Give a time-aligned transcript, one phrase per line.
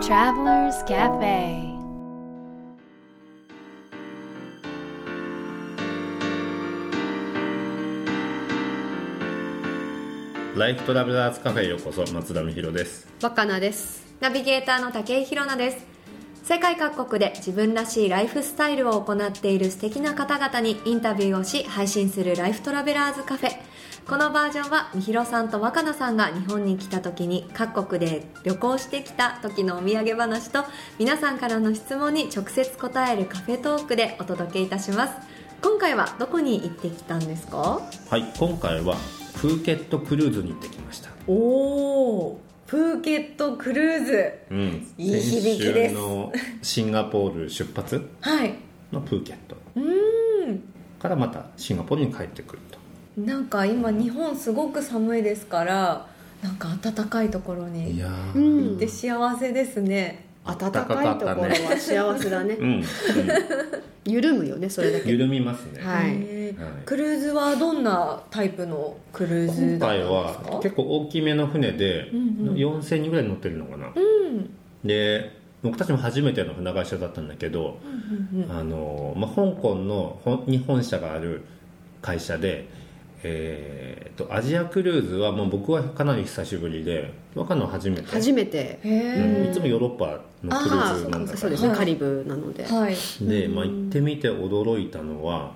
[0.00, 1.76] Travelers Cafe.
[10.56, 13.08] ライフトラベラーズカフェへようこそ松田美弘です。
[13.20, 14.06] 若菜です。
[14.20, 15.97] ナビゲーターの武井宏奈です
[16.48, 23.50] 世界各国で自分らしいライフスタイルを行っている素敵な方々にインタビューをし配信するライフトラベラーズカフェ。
[24.08, 30.64] このバージョンはみひろさんと若菜さんが日本に来た時に各国で旅行してきた時のお土産話と
[30.98, 35.12] 皆さんからの質問に直接答えるカフェトークでお届けいたします。
[35.60, 37.82] 今回はどこに行ってきたんですか？
[38.08, 38.96] はい今回は
[39.42, 41.10] プーケットクルーズに行ってきました。
[41.26, 44.32] おおプーケットクルーズ。
[44.50, 44.86] うん。
[44.98, 45.94] いい響きです。
[45.94, 48.54] 先週のシンガポール出発はい。
[48.92, 50.62] のプーケットうーん。
[50.98, 52.78] からまたシンガポールに帰ってくると。
[53.22, 56.06] なんか今日本すごく寒いですから
[56.42, 58.70] なんか暖かいところいにやうー。
[58.72, 62.54] 行って幸せですね、暖かいところは幸せだね。
[62.54, 62.84] うん、うん、
[64.04, 65.10] 緩むよねそれだけ。
[65.10, 66.10] 緩みますね、はい。
[66.10, 66.37] へーはい
[66.84, 72.54] クルーズはどんなタイプのクルーズ今回だったんですはか結構大きめの船でうんうん。
[72.54, 74.50] 4000人ぐらい乗ってるのかな、うん。
[74.84, 77.78] で僕たちも初めての船会社だったんだけど、
[78.32, 81.44] うんうんあのまあ、香港のほ日本社がある
[82.00, 82.68] 会社で、
[83.24, 88.06] えー、とアジアクルーズはもう僕はかなり久しぶりで若野は初めて。
[88.06, 88.78] 初めて。
[88.82, 89.50] へうん。
[89.50, 91.38] いつもヨーロッパのクルーズなんだから。
[91.38, 92.96] そうですね、はいカリブなので、えはい。
[93.20, 95.54] で、まあ、行ってみて驚いたのは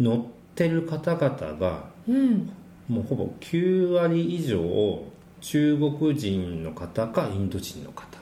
[0.00, 2.50] 乗ってる方々がうん。
[2.88, 5.02] もうほぼ9割以上
[5.40, 8.18] 中国人の方かインド人の方。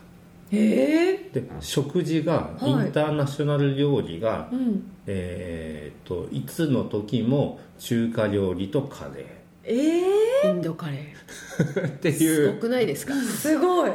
[0.50, 1.30] へえ。
[1.32, 2.70] で食事がはい。
[2.70, 4.82] インターナショナル料理が、うん。
[5.06, 9.26] えー、といつの時も中華料理とカレ
[9.64, 10.00] え
[10.44, 10.48] え。
[10.48, 11.86] インドカレー。
[11.88, 13.14] ってーすごいうくないですか？
[13.14, 13.92] すごい。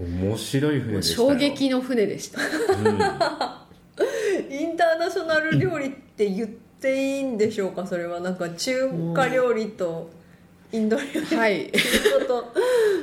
[0.00, 1.28] 面白い船でしたよ。
[1.30, 2.40] 衝撃の船でした。
[2.40, 2.98] うん。
[4.52, 8.20] インターナショナル料理って言っていいんでしょうかそれは。
[8.20, 10.10] なんか中華料理と
[10.70, 11.72] インド料理はいこ
[12.26, 12.52] と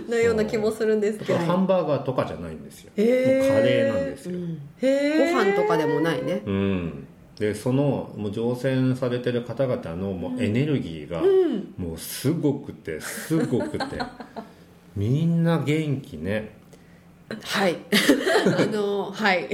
[0.10, 1.40] のような気もするんですけど。
[1.40, 3.40] ハンバーガーとかじゃないんですよ、へー。
[3.40, 6.44] もうカレーなんですよ、うんへえご飯とかでもないね。
[6.46, 11.74] うん、でそのもう乗船されてる方々のもうエネルギーがうん。
[11.78, 13.86] もうすごくてすごくて。
[14.96, 16.56] みんな元気ね。
[17.42, 17.78] はい。
[18.46, 19.50] あのはい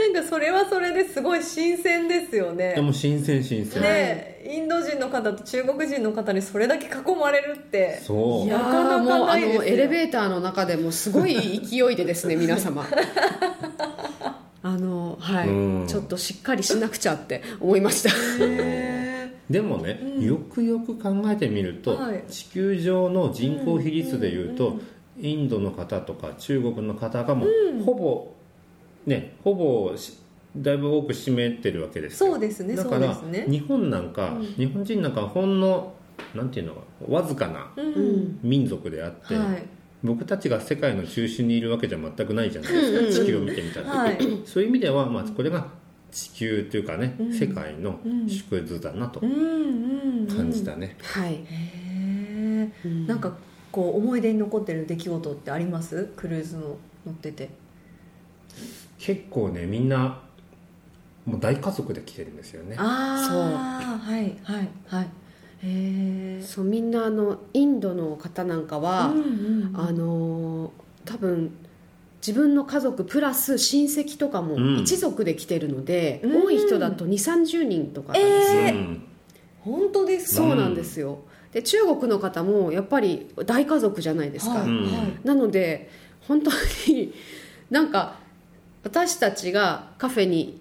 [0.00, 2.74] なんかそれはそれですごい新鮮ですよね。
[2.74, 8.46] でも新鮮新鮮、ねインド人の方と中国人の方にそれだけ囲まれるってそう。
[8.46, 9.60] いやなかなかーもうあないですよ。
[9.60, 12.86] のエレベーターの中でもすごい勢いでですね皆様。
[14.62, 15.86] あのはい、うん。
[15.86, 18.10] ちょっとしっかりしなくちゃって思いました。
[18.40, 22.22] へでもね、よくよく考えてみると、はい。
[22.28, 24.78] 地球上の人口比率でいうと、
[25.20, 28.32] インドの方とか中国の方がもう、ほぼ
[29.06, 30.18] ねほぼし
[30.56, 32.32] だいぶ多く占めてるわけですよ。
[32.32, 33.52] そうですねだからそうですね。
[33.52, 35.94] 日本なんか、日本人なんかほんの
[36.34, 37.94] なんていうのかわずかなうん。
[37.94, 39.62] うん民族であって、はい。
[40.02, 43.12] 僕たちが世界の中心にいるわけじゃ全くないじゃないですか、うんうんうん。
[43.12, 44.18] 地球を見てみたら、はい。
[44.44, 45.68] そういう意味では、まあ、これが
[46.10, 47.32] 地球というかね、うん。
[47.32, 48.28] 世界のうん。
[48.28, 50.26] 縮図だなとうんうんうん。
[50.26, 53.06] 感じたね、はい、へえうん。
[53.06, 53.36] なんか
[53.70, 56.10] こう思い出に残ってる出来事ってあります？
[56.16, 57.50] クルーズの乗ってて
[59.00, 60.20] 結構ねみんな
[61.24, 62.76] もう大家族で来てるんですよね。
[62.78, 65.04] ああはいはいはい。
[65.04, 65.08] へ
[65.62, 69.72] えそうみんなあのインドの方なんかは、うんうんうん。
[69.74, 70.70] あのー
[71.06, 71.50] 多分
[72.24, 74.78] 自分の家族プラス親戚とかもうん。
[74.80, 76.44] 一族で来てるので、うん。
[76.44, 78.12] 多い人だと2 3 0人とか。
[78.12, 79.02] なんですよ、えうん。
[79.60, 80.36] 本当です。
[80.36, 81.20] かそうなんですよ。
[81.52, 84.82] で中国の方もやっぱり大家族じゃないですか、はいうん。
[84.84, 85.90] はいなので
[86.28, 86.50] 本当
[86.86, 87.12] に
[87.70, 88.16] なんか
[88.82, 90.60] 私たちがカフェに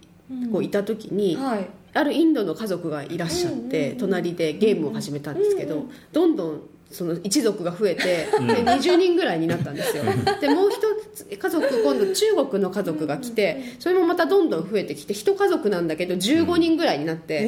[0.51, 1.67] こういた時に、はい。
[1.91, 3.97] あるインドの家族がいらっしゃって、うんうんうん。
[3.97, 5.89] 隣でゲームを始めたんですけど、うんうん。
[6.11, 6.61] どんどん
[6.91, 8.47] その一族が増えて、ん。
[8.47, 10.03] で20人ぐらいになったんですよ。
[10.39, 10.77] でもう一
[11.13, 17.39] つ家族今度中国の家族が来てそれもまたどんどん増えてきて一家族なんだけど15人ぐらいになって、へ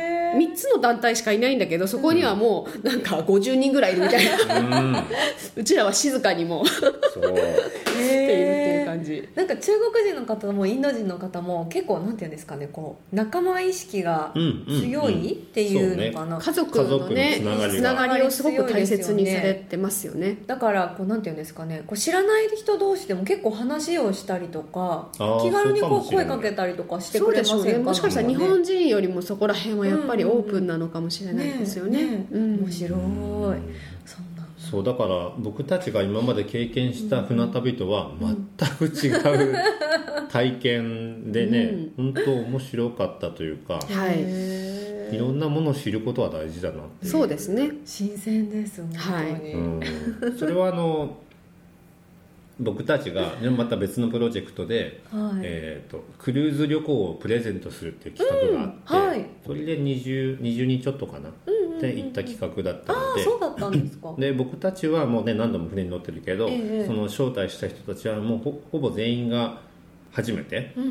[0.00, 0.04] え
[0.34, 4.80] 3つの団体しかいないんだけどそこにはもうなんか50人ぐらいいるみたいな。
[4.80, 4.96] うん。
[5.56, 6.64] うちらは静かにもう。
[6.66, 7.22] っ
[7.96, 9.28] ていう感じ。
[9.34, 20.38] なんか中国人の方もインド人の方も結構なんていうんですかねこう仲間意識が強いっていうのかな、家族のね家族のつながりをすごく大切にされてますよね。
[20.46, 25.08] だからこうなんていうんですかねこう知らない人同士でも結構話をしたりとか
[25.42, 27.78] 気軽にこう声かけたりとかしてくれませんか？
[27.80, 32.26] もしかしたら日本人よりもそこら辺はやっぱりオープンなのかもしれないですよね。
[32.30, 32.98] 面白い
[34.74, 39.10] そうだから僕たちが今まで経験した船旅とは全く違
[39.50, 39.54] う
[40.28, 45.14] 体験でね、本当面白かったというか、はい。
[45.14, 47.12] いろんなものを知ることは大事だなっていう。
[47.12, 47.70] そうですね。
[47.84, 48.90] 新鮮です本
[49.38, 49.80] 当に、うん、
[50.36, 51.18] それはあの
[52.58, 55.40] 僕たちがねまた別のプロジェクトで、はい。
[55.42, 59.06] えー、とクルーズ旅行をプレゼントするっていう企画があって、うん。
[59.06, 59.26] はい。
[59.46, 61.30] それで 20, 20人ちょっとかな、
[61.80, 63.22] で行った企画だったあので。
[63.22, 64.14] あそうだったんですか。
[64.18, 66.86] で僕たちはもうね何度も船に乗ってるけど、ええ。
[66.86, 69.60] その招待した人たちはもうほほぼ全員が
[70.12, 70.90] 初めてうんうん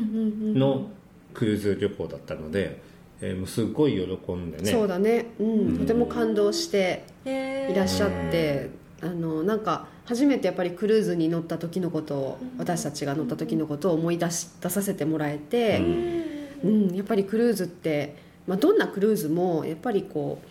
[0.52, 0.86] んの
[1.32, 2.80] クルーズ旅行だったので、
[3.20, 4.70] えーもうすごい喜んでね。
[4.70, 8.70] そうだね、うん、とても感動していらっしゃって、
[9.00, 15.78] あのなんか初めてやっぱりクルーズに乗った時のことを私たちが乗った時のことを思い出し出させてもらえて、
[16.62, 16.94] うん。
[16.94, 18.16] やっぱりクルーズって、
[18.46, 20.48] まあ、どんなクルーズもやっぱりこう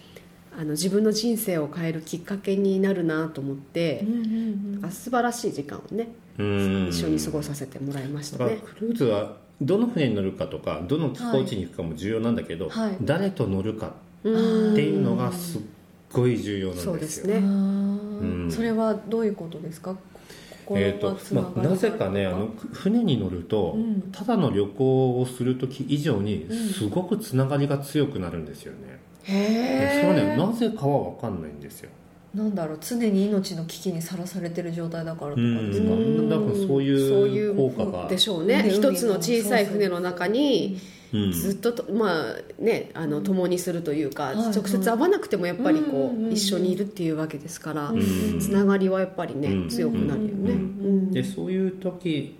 [0.58, 4.86] あの自分の人生を変えるきっかけになるなと思ってうん、うんうん。
[4.86, 6.88] あ素晴らしい時間をねうん。
[6.90, 8.46] 一緒に過ごさせてもらいました。
[8.46, 8.60] ね。
[8.64, 12.98] クルーズはどの船に乗るかとかどの寄港地に行くかも重要なんだけど、はい。
[13.02, 14.74] 誰と乗るかうん。
[14.74, 15.62] っていうのがすっ
[16.12, 16.92] ごい重要なんですよ。
[16.94, 17.40] そうですあねー。
[17.40, 18.52] うん。
[18.52, 19.96] それはどういうことですか？
[19.96, 20.13] 心
[20.72, 24.02] えーとまあ、なぜかねあの船に乗ると、うん。
[24.12, 31.90] ただの旅行をする時以上にすごくつながりが強くなるんですよね、へそれはねえなぜかは分かんないんですよ。
[32.34, 35.92] なんだろう常に命の危機にさらされてる状態だからとかうんですか？
[35.94, 36.30] うん。
[36.30, 38.08] 多分そうそういいうう効果が。
[38.08, 38.62] でしょうね。
[38.66, 48.40] 海一つの小さい船の中にうんずっととまあねあの共にするというか、直接会わなくてもやっぱりこう、一緒にいるっていうわけですから、うん。
[48.40, 49.70] つながりはやっぱりね、うん。
[49.70, 52.40] 強くなるよね、うんうんでそういう時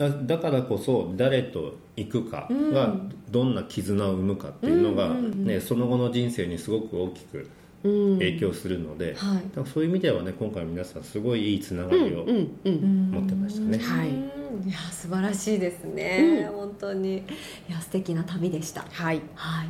[0.00, 2.96] あだからこそ誰と行くかが
[3.30, 7.50] どんな絆を生むかっていうのが、ね、その後の人生にすごく大きくうん
[7.82, 9.34] 影響するので、はい。
[9.36, 13.10] だからそういう意味ではね今回皆さんすごいいいつながりをうんうんうん。
[13.10, 13.78] 持ってましたね。
[13.78, 14.08] はい。
[14.10, 14.68] うん。
[14.68, 17.18] いや素晴らしいですね、本当に。
[17.18, 17.22] い
[17.68, 18.84] や素敵な旅でした。
[18.90, 19.22] はい。
[19.34, 19.68] はい、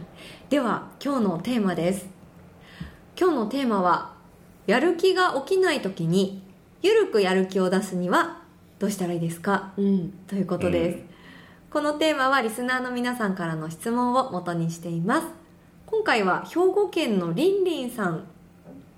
[0.49, 2.09] では今日のテーマです。
[3.19, 4.15] 今日のテーマは
[4.67, 6.43] やる気が起きない時に
[6.83, 8.43] ゆるくやる気を出すには
[8.79, 9.73] どうしたらいいですか？
[9.77, 10.11] うん。
[10.27, 11.05] ということです、うん。
[11.71, 15.27] このテーマはリスナーの皆さんからの質問を元にしています
[15.91, 18.25] 今回は兵庫県のりんりんさん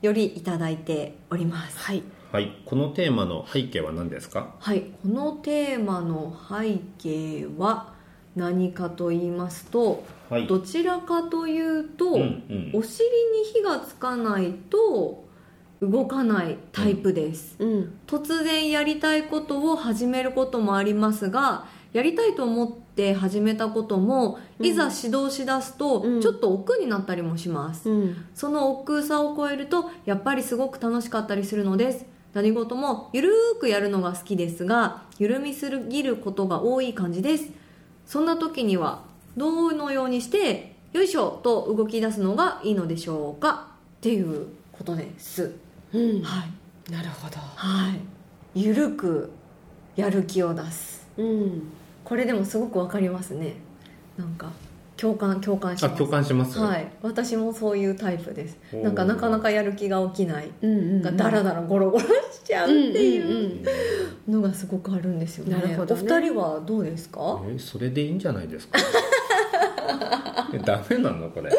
[0.03, 1.79] よりいただいております。
[1.79, 2.03] はい。
[2.31, 2.55] はい。
[2.67, 4.55] このテーマの背景は何ですか？
[4.59, 4.83] はい。
[5.03, 7.95] このテーマの背景は
[8.37, 10.47] 何かと言いますと、はい。
[10.47, 12.71] どちらかというと、うんうん。
[12.75, 15.25] お尻に火がつかないと
[15.81, 17.99] 動かないタイプです、うん。
[18.07, 24.67] 突然やりたいことを始めることもありますがやりたいと思って始めたことも、うん。
[24.67, 26.21] いざ指導しだすとうん。
[26.21, 28.25] ちょっと億劫になったりもします、うん。
[28.35, 32.07] その億劫さを超えるとやっぱりすごく楽しかったりするのです。
[32.35, 37.51] 何事もゆるーくやるのが好きですが緩みすぎることが多い感じです。
[38.07, 39.03] そんな時には
[39.37, 43.69] どのようにしてよいしょと動き出すのがいいのでしょうか？
[43.99, 45.55] っていうことです。
[45.93, 46.23] うん。
[46.23, 46.91] はい。
[46.91, 47.37] なるほど。
[47.39, 48.01] はい。
[48.55, 49.31] ゆるく
[49.97, 51.07] やる気を出す。
[51.17, 51.73] うん
[52.05, 53.55] これでもすごくわかりますね。
[54.19, 54.51] なんか
[54.97, 55.93] 共感共感します。
[55.95, 56.59] あ共感します？
[56.59, 56.87] はい。
[57.03, 58.59] 私もそういうタイプです。
[58.73, 60.51] なんかなかなかやる気が起きない。
[60.63, 63.63] うんうんがダラダラゴロゴロしちゃうっていん
[64.29, 66.01] うのがすごくあるんですよね,、なるほどね。
[66.03, 67.41] お二人はどうですか？
[67.49, 68.79] えそれでいいんじゃないですか？
[70.53, 71.51] えダメなのこれ？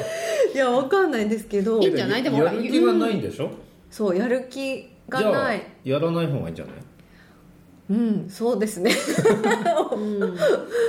[0.54, 1.82] いやわかんないんですけど。
[1.82, 2.24] いいんじゃない？
[2.24, 3.50] でもやる気がないんでしょ？
[3.90, 6.76] そうやる気がじゃあないやらない方がいいんじゃない？
[7.90, 8.92] うんそうですね。
[9.94, 10.20] うん。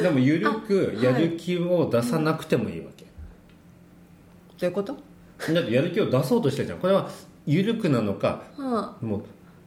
[0.02, 3.10] でもゆるくやる気を出さなくてもいいわけ、ど
[4.62, 4.96] ういうこと？
[5.52, 6.78] だってやる気を出そうとしてるじゃん。
[6.78, 7.10] これは
[7.46, 9.22] ゆるくなのかはも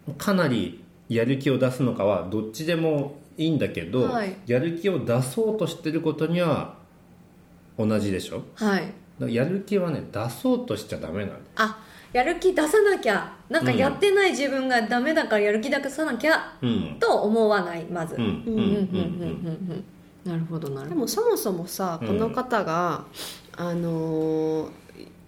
[0.07, 4.36] うかなりやる気を出すのかはどっちでもいいんだけど、はい。
[4.48, 6.75] やる気を出そうとしてることには
[7.77, 8.43] 同じでしょ？
[8.62, 8.93] あはい。
[9.34, 11.39] やる気はね出そうとしちゃダメなんだよ。
[11.55, 16.97] あやる気出さなきゃなんかやってない自分がダメだからやる気出さなきゃうん。
[16.99, 18.15] と思わないまず。
[18.15, 18.63] うんうんうんうんう
[19.73, 19.83] ん
[20.25, 20.89] なるほどなるほど。
[20.89, 22.07] でもそもそもさうん。
[22.07, 23.05] この方が、
[23.55, 24.69] あのー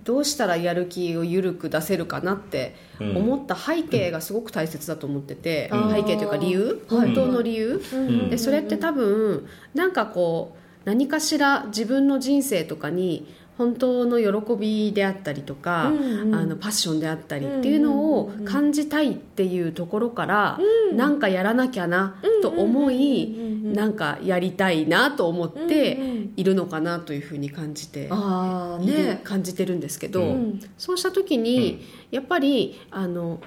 [0.05, 3.17] どうしたらやる気を緩く出せるかなってうん。
[3.17, 5.91] 思った背景がすごく大切だと思ってて、うん。
[5.91, 6.81] 背景というか理由？
[6.89, 7.07] はい。
[7.07, 8.29] 本当の理由、ん。
[8.29, 13.27] でそれって多分なんかこう何かしら自分の人生とかに
[13.59, 16.35] 本当の喜びであったりとか、うんうん。
[16.35, 20.57] あのパッションであったりっていうのを感じたいっていうところから、
[20.95, 26.33] なんかやらなきゃなと思い、うんうんうんなんかやりたいなと思っうんうてん。
[26.37, 29.21] いるのかなというふうに感じて、ああいるね。
[29.23, 30.59] 感じてるんですけど、うん。
[30.77, 33.39] そうした時に、やっぱりあの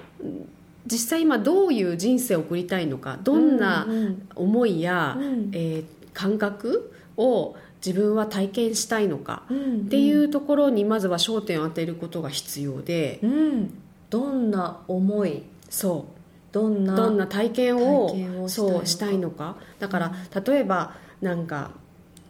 [0.85, 4.27] 実際今どういう人生を送りたいのかどんなうん。
[4.35, 5.49] 思いや、うん。
[5.53, 13.73] えー感覚を自分は体験したいのかうんっていうところにまずは焦点を当てることが必要で、うん。
[14.09, 16.53] どんな思いそう。
[16.53, 18.77] どんなどんな体験を体験をしたいのか。
[18.77, 19.55] そうしたいのか。
[19.79, 20.13] だから
[20.45, 21.71] 例えばなんか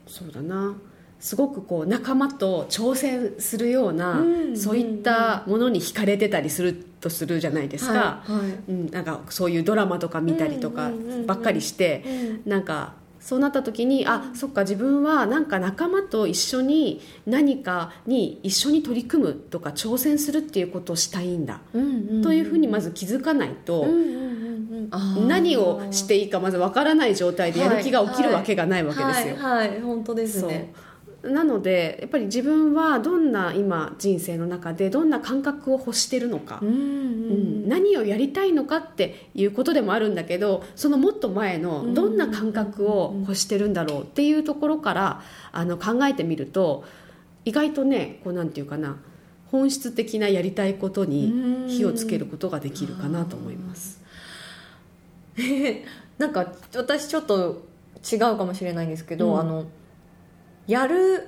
[0.07, 0.75] そうだな。
[1.19, 8.49] すごくこう仲間と挑戦するような、うんそういったものに惹かれてたりするとするじゃないですか、はいはい。
[8.67, 11.25] うん、なんかそういうドラマとか見たりとかうんうんうんうん。
[11.25, 12.03] ばっかりして、
[12.45, 12.93] なんか
[13.23, 21.61] そうなった時にあそっか自分はなんか仲間と一緒に何かに一緒に取り組むとか挑戦するっていうことをしたいんだ、
[22.21, 23.87] というふうにまず気づかないと、
[25.25, 29.35] 何をしていいかまずわからない状態でやる気が起きるわけがないわけですよ。
[29.37, 30.73] はい、はい本当ですね
[31.23, 37.69] なのでやっぱり自分はどんな今人生の中でどんな感覚を欲してるのか、うんうんうん。
[37.69, 45.21] 何をやりたいのかっていうことでもあるんだけどそのもっと前のどんな感覚を欲してるんだろうっていうところから
[45.53, 46.83] あの考えてみると
[47.45, 48.97] 意外とねこうなんていうかな
[49.49, 54.01] 本質的なやりたいことに火をつけることができるかなと思います。
[56.17, 57.63] なんか私ちょっと
[58.11, 59.39] 違うかもしれないんですけど、うん。
[59.39, 59.65] あの
[60.67, 61.27] やる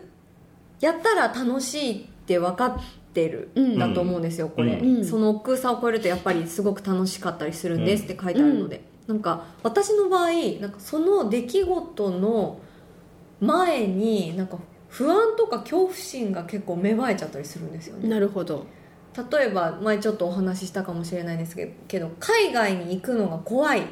[0.80, 3.80] やったら楽しいって分かってるうん。
[3.80, 5.06] だと思うんですよ、これ、うん。
[5.06, 12.60] その億劫さを超えるとやっぱりすごく楽しかったりするんですって書いてあるので、なんか私の場合なんかその出来事の
[13.40, 14.58] 前になんか
[14.90, 18.10] 不安とか恐怖心が結構芽生えちゃったりするんですよね。
[18.10, 18.66] なるほど。
[19.32, 23.84] 例えば前ちょっとお話ししたかもしれないですけどけど海外に行くのが怖い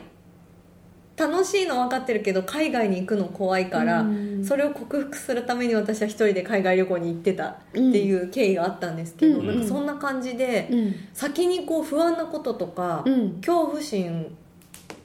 [1.15, 4.43] 楽しいの分かってるけど海外に行くの怖いから、うん。
[4.43, 9.47] それを克服するために私は一人で海外旅行に行ってたっていう経緯があったんですけど、うん。
[9.47, 10.95] なんかそんな感じで、うん。
[11.13, 13.33] 先にこう不安なこととか、うん。
[13.35, 14.35] 恐怖心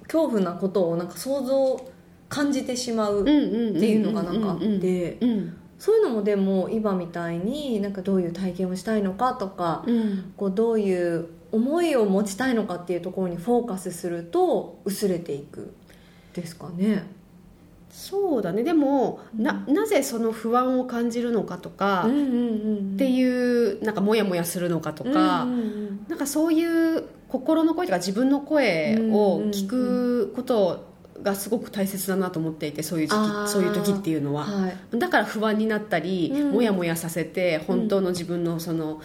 [0.04, 1.90] 恐怖なことをなんか想像
[2.30, 5.56] 感じてしまうっっていうのがなんかあってうん。
[5.78, 10.32] そういうのもでも今みたいになんかどういう体験をしたいのかとか、うん。
[10.38, 15.74] こうどういう思いを持ちたいのかっていうところにフォーカスすると薄れていく
[16.34, 17.04] ですかね。
[17.90, 18.62] そうだね。
[18.62, 30.86] でもななぜその不安を感じるのかとか、うんうんうんっていうなんかモヤモヤするのかとか、うんうんうんなんかそういう心の声とか自分の声を聞くこと
[31.22, 33.16] がすごく大切だなと思っていてそういう時
[33.48, 34.98] そういう時っていうのは、はい。
[34.98, 36.52] だから不安になったり、うん。
[36.52, 39.00] モヤモヤさせて本当の自分のその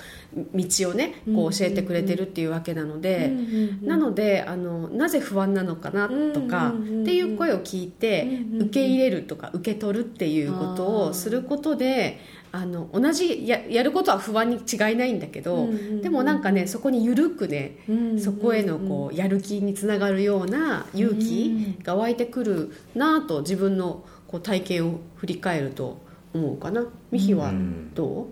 [0.54, 8.68] 道をねこう教えてくれてるっていうわけなので、うんうんうんなのであのなぜ不安なのかなとか、うんうんうんうんっていう声を聞いて、うんうんうん。
[8.68, 12.20] 受け入れるとか受け取るっていうことをすることで
[12.56, 16.02] あの同じややることは不安に違いないんだけど、うんうんうん。
[16.04, 25.98] でもなんかねそこに緩くね、うんうんうんそこへのこうやる気につながるような勇気が湧いてくるなと自分のこう体験を振り返ると
[26.34, 26.86] 思うかな。
[27.10, 27.52] ミヒは
[27.96, 28.28] ど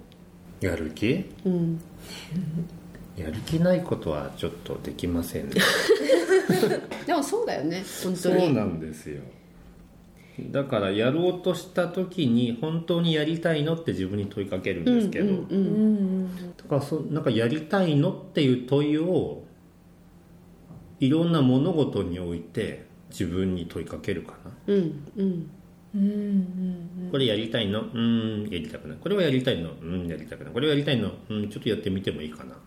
[0.59, 1.25] やる気？
[1.43, 1.81] う、うん。
[3.17, 5.55] やる気ないことはちょっとできませんね。
[7.07, 9.21] でもそうだよね本当そうになんですよ
[10.39, 15.33] だからやろうとした時に本当にやりたいのって自分に問いかけるんですけど、
[16.57, 19.43] だからそなんかやりたいのっていう問いを
[20.99, 24.51] いろんな物事において自分に問いかけるかな。
[24.67, 25.51] うんうん。
[25.93, 26.03] うんう
[27.07, 27.81] んこれやりたいの？
[27.81, 28.97] うんやりたくない。
[28.97, 29.71] これはやりたいの？
[29.81, 30.53] うんやりたくない。
[30.53, 31.11] これはやりたいの？
[31.29, 32.55] うんちょっとやってみてもいいかな。
[32.55, 32.57] っ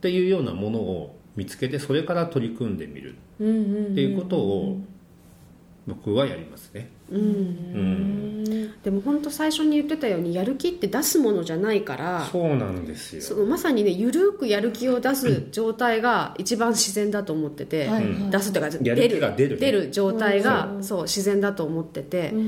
[0.00, 3.14] ていうようなものを見つけてそれから取り組んでみる。
[3.14, 4.80] っていうことを
[5.86, 6.90] 僕はやりますね。
[7.10, 7.20] うん。
[7.20, 8.82] うん。
[8.82, 13.22] でも本当最初に言ってたようにやる気って出すものじゃないからそうなんですよ。
[13.22, 18.30] そのまさにねゆるくやる気を出す状態が一番自然だと思ってて、はいはい。
[18.30, 19.90] 出すというかやる気が出るね。
[19.90, 20.84] 状態が、うん。
[20.84, 22.38] そう自然だと思ってて、うん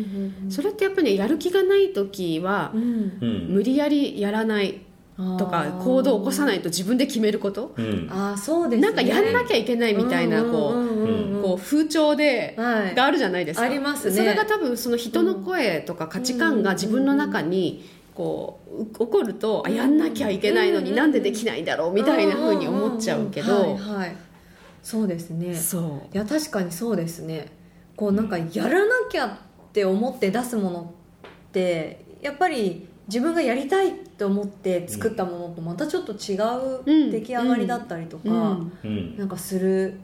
[0.45, 0.51] うん。
[0.51, 3.19] それってやっぱりねやる気がない時はう、ん。
[3.21, 3.47] うん。
[3.51, 4.81] 無理やりやらない
[5.17, 8.09] とか行動を起こさないと自分で決めること、うん。
[8.11, 8.87] あーそうですね。
[8.89, 12.95] なんかやんなきゃいけないみたいな風潮で、はい。
[12.95, 13.67] があるじゃないですか。
[13.67, 14.17] ありますね。
[14.17, 23.77] それが多分その人の声とか価値観が自分の中にこう起こるとあやんなきゃいけないのになんでできないんだろうみたいな風に思っちゃうけど。
[23.77, 24.17] はい
[24.83, 25.55] そうですね。
[25.55, 27.47] そいや確かにそうですね。
[27.97, 29.31] こうなんかやらなきゃっ
[29.73, 30.95] て思って出すもの
[31.49, 39.19] ってやっぱり自分がやりたいって思って作ったものとまたちょっと違う出来上がりだったりとう、うか、ん、うん。
[39.19, 39.99] なんかする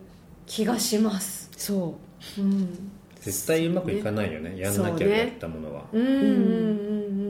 [0.46, 1.96] 気がします、そ
[2.38, 2.40] う。
[2.42, 2.90] ん、
[3.20, 4.58] 絶対うまくいかないよね。
[4.58, 6.22] やんなきゃやったものは、うんうんうんう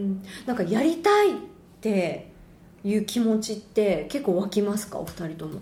[0.07, 0.23] ん。
[0.47, 1.33] なんかやりたいっ
[1.81, 2.31] て
[2.83, 4.99] いう気持ちって結構湧きますか？
[4.99, 5.61] お二人とも。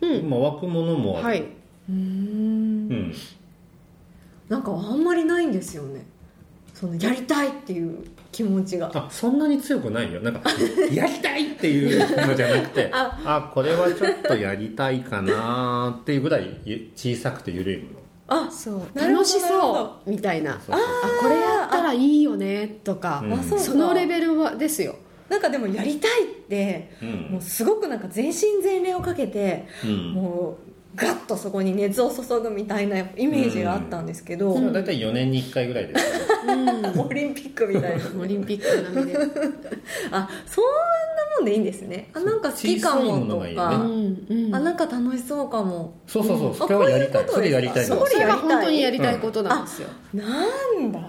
[0.00, 0.30] うん。
[0.30, 1.44] まあ、湧くものもある、はい。
[1.90, 1.94] うん。
[1.94, 3.14] うん、
[4.48, 6.06] なんかあんまりないんですよね。
[6.72, 7.98] そのやりたいっていう
[8.32, 8.90] 気持ちが。
[8.94, 10.20] あそんなに強くないよ。
[10.20, 10.50] なんか
[10.90, 17.88] やりたいっていうのじゃなくて ああこれはちょっとやりたいかなっていうぐらいゆ小さくて緩いもの。
[18.28, 18.98] あそう。
[18.98, 20.52] 楽しそうみたいな。
[20.66, 23.42] そうそうあこれやったらいいよねとかうん。
[23.60, 24.96] そのレベルはですよ。
[25.28, 27.08] なんかでもやりたいってうん。
[27.32, 30.12] もうすごくなんか全身全霊をかけてうん。
[30.12, 38.04] もうガッとそこに熱を注ぐみたいなイメージがあったんですけど、それは大体4年に1回ぐらいですよねオリンピックみたいな。
[38.20, 39.18] オリンピック並みで。
[40.10, 42.10] あそんなもんでいいんですね。
[42.12, 43.56] あなんか好きかももとのがいいね。
[43.56, 44.54] か、うんうん。
[44.54, 45.94] あなんか楽しそうかも。
[46.06, 46.50] そうそうそう。
[46.50, 47.24] あそれはやりたい。
[47.26, 47.60] こういうことですか？
[47.60, 47.96] それやりたいの。
[47.96, 51.00] そうそれが本当にやりたいことなんですよ、なんだ。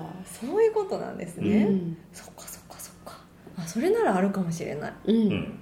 [0.42, 1.98] そういうことなんですね、うん。
[2.14, 3.18] そっかそっかそっか。
[3.58, 4.94] あそれならあるかもしれない。
[5.08, 5.16] うん。
[5.16, 5.60] うん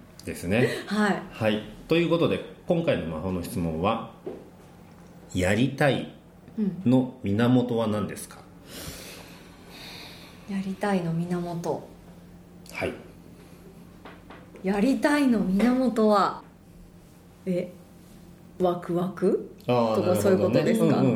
[0.30, 0.68] ですね。
[0.86, 1.22] はい。
[1.30, 1.62] はい。
[1.88, 4.12] ということで今回の魔法の質問は
[5.34, 6.12] 「やりたい
[6.58, 6.82] うん。
[6.90, 8.38] の源は何ですか?
[10.48, 11.88] やりたいの源」
[12.72, 12.94] はい。
[14.62, 16.42] やりたいの源は
[17.46, 17.72] え
[18.60, 19.50] ワクワク？
[19.66, 20.84] とかそういうことですか？
[20.84, 21.12] うんうんうんうん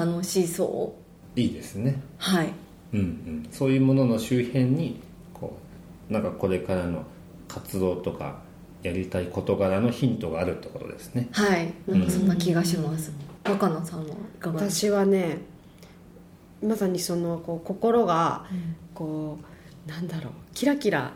[0.00, 0.10] うん。
[0.12, 0.94] 楽しそ
[1.36, 1.90] いいですね。
[1.92, 2.52] うはい。
[2.92, 5.00] うんうん、そういうものの周辺に
[5.32, 5.56] こ
[6.10, 7.04] うなんかこれからの
[7.52, 8.42] 活動とか
[8.82, 11.28] やりたい事柄のヒントがあるってことですね。
[11.32, 11.72] はい。
[11.86, 13.12] なんかそんな気がします、
[13.44, 14.90] 若菜さんはいかがですか？
[14.90, 15.38] 私はね
[16.62, 18.76] まさにそのこう心がうん。
[18.92, 19.38] こ
[19.86, 21.12] うなんだろうキラキラ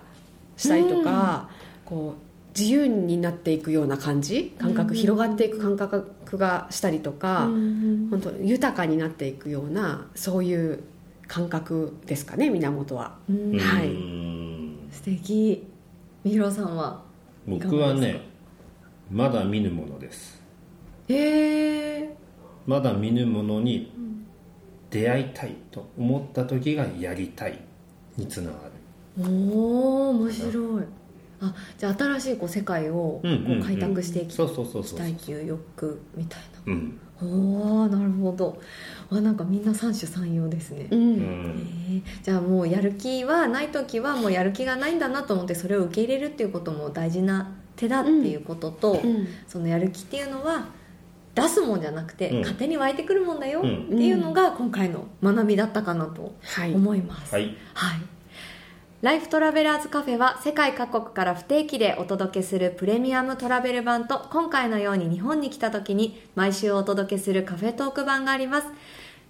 [0.57, 1.51] したりとか、
[1.85, 8.09] こう自由になっていくような感じ感覚、うん広がっていく感覚がしたりとか、うん。
[8.11, 10.83] 本当豊かになっていくようなそういう
[11.27, 13.19] 感覚ですかね源は。
[13.29, 13.59] うん。
[13.59, 13.89] はい。
[13.89, 14.89] うん。
[14.91, 15.67] 素敵
[16.25, 17.03] みひろさんは？
[17.47, 18.23] 僕はね
[19.11, 20.43] まだ見ぬものです。
[21.09, 22.17] へえ。
[22.67, 23.93] まだ見ぬものに
[24.89, 27.61] 出会いたいと思った時がやりたい
[28.17, 29.31] につながる。
[29.31, 30.83] おお面白い。
[31.43, 34.45] あじゃあ新しいこう世界をこう開拓していきた
[35.07, 36.89] いっていう欲みたいうん。
[36.89, 38.61] なおおなるほど。
[39.11, 41.69] あなんかみんな三種三様ですね、ううん。
[41.91, 49.29] えじゃあもうやる気はない時はもうやる気がないんだなと思ってそれを受け入れるっていうことも大事な手だっていうことと、うん。
[49.47, 50.69] そのやる気っていうのは
[51.35, 52.39] 出すもんじゃなくて、うん。
[52.41, 56.75] 勝手に湧いてくるもんだようんっていうのが今回の学びだったかなとはい。
[56.75, 57.57] 思います、はい。
[57.75, 58.01] はい。
[59.05, 68.69] ライフトラベラーズカフェは世界各国から不定期でお届けするプレミアムトラベル版と今回のように日本に来た時に毎週お届けするカフェトーク版があります。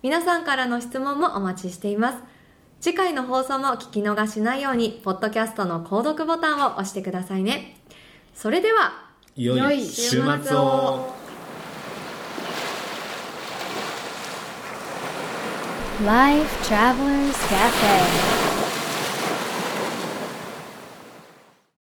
[0.01, 2.19] 皆さんからの質問もお待ちしています。
[2.81, 7.77] 次回の放送も聞き逃しないように、ポッドキャストの購読ボタンを押してくださいね。
[8.33, 11.13] それでは、良良いい週末を
[16.07, 18.34] Life Travelers Cafe